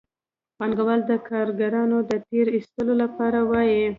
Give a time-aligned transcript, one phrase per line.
[0.57, 3.83] پانګوال د کارګرانو د تېر ایستلو لپاره وايي